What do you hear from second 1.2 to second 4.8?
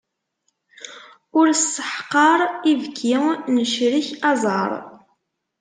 Ur sseḥqar ibki, necrek aẓar.